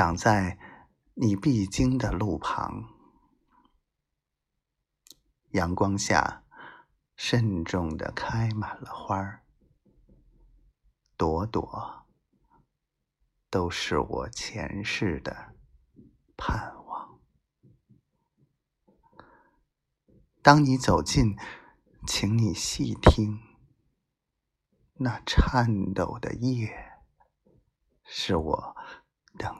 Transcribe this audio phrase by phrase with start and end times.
[0.00, 0.58] 长在
[1.12, 2.88] 你必经的路旁，
[5.50, 6.42] 阳光下
[7.16, 9.44] 慎重的开满了花儿，
[11.18, 12.06] 朵朵
[13.50, 15.54] 都是我前世的
[16.34, 17.20] 盼望。
[20.40, 21.36] 当你走近，
[22.06, 23.38] 请你细听，
[24.94, 27.02] 那颤抖的叶，
[28.02, 28.76] 是我
[29.36, 29.59] 等。